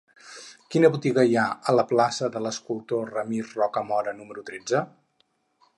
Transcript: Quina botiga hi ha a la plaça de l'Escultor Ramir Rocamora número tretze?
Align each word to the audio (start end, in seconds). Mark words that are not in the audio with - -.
Quina 0.75 0.89
botiga 0.95 1.25
hi 1.31 1.35
ha 1.41 1.43
a 1.73 1.75
la 1.79 1.85
plaça 1.91 2.31
de 2.37 2.41
l'Escultor 2.45 3.13
Ramir 3.17 3.45
Rocamora 3.53 4.17
número 4.23 4.49
tretze? 4.51 4.83